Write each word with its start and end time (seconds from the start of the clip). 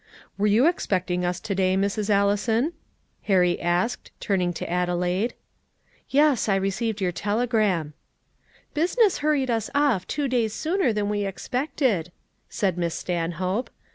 "Were 0.35 0.47
you 0.47 0.65
expecting 0.65 1.23
us 1.23 1.39
to 1.41 1.53
day, 1.53 1.77
Mrs. 1.77 2.09
Allison?" 2.09 2.73
Harry 3.25 3.61
asked, 3.61 4.09
turning 4.19 4.51
to 4.53 4.67
Adelaide. 4.67 5.35
"Yes; 6.09 6.49
I 6.49 6.55
received 6.55 7.01
your 7.01 7.11
telegram." 7.11 7.93
"Business 8.73 9.19
hurried 9.19 9.51
us 9.51 9.69
off 9.75 10.07
two 10.07 10.27
days 10.27 10.53
sooner 10.53 10.91
than 10.91 11.07
we 11.07 11.23
expected," 11.23 12.11
said 12.49 12.79
Miss 12.79 12.95
Stanhope. 12.95 13.69